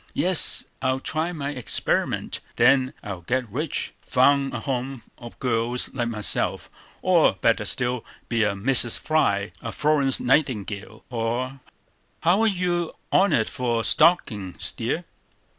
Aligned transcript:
"Yes, 0.15 0.65
I'll 0.81 0.99
try 0.99 1.31
my 1.31 1.51
experiment; 1.51 2.39
then 2.55 2.93
I'll 3.03 3.21
get 3.21 3.47
rich; 3.51 3.93
found 4.01 4.51
a 4.51 4.61
home 4.61 5.03
for 5.19 5.29
girls 5.37 5.93
like 5.93 6.07
myself; 6.07 6.71
or, 7.03 7.33
better 7.33 7.65
still, 7.65 8.03
be 8.27 8.41
a 8.43 8.53
Mrs. 8.53 8.97
Fry, 8.97 9.51
a 9.61 9.71
Florence 9.71 10.19
Nightingale, 10.19 11.05
or"— 11.11 11.59
"How 12.21 12.41
are 12.41 12.47
you 12.47 12.93
on't 13.11 13.47
for 13.47 13.83
stockin's, 13.83 14.71
dear?" 14.71 15.03